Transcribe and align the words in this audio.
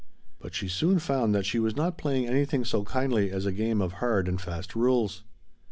But 0.39 0.55
she 0.55 0.67
soon 0.67 0.97
found 0.97 1.35
that 1.35 1.45
she 1.45 1.59
was 1.59 1.75
not 1.75 1.95
playing 1.99 2.25
anything 2.25 2.65
so 2.65 2.83
kindly 2.83 3.29
as 3.29 3.45
a 3.45 3.51
game 3.51 3.83
of 3.83 3.91
hard 4.01 4.27
and 4.27 4.41
fast 4.41 4.73
rules. 4.75 5.23